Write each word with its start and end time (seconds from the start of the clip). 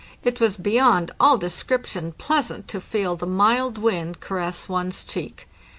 It 0.23 0.39
was 0.39 0.57
beyond 0.57 1.11
all 1.19 1.37
description 1.37 2.13
pleasant 2.13 2.67
to 2.69 2.81
feel 2.81 3.15
the 3.15 3.27
mild 3.27 3.77
wind 3.77 4.19
caress 4.19 4.67
one's 4.67 5.03
cheek. 5.03 5.47